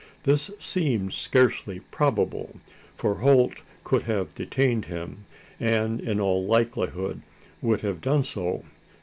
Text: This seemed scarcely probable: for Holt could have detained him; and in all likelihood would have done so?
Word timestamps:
This 0.23 0.49
seemed 0.57 1.13
scarcely 1.13 1.81
probable: 1.91 2.59
for 2.95 3.17
Holt 3.19 3.61
could 3.83 4.01
have 4.09 4.33
detained 4.33 4.85
him; 4.85 5.25
and 5.59 5.99
in 6.01 6.19
all 6.19 6.43
likelihood 6.43 7.21
would 7.61 7.81
have 7.81 8.01
done 8.01 8.23
so? 8.23 8.63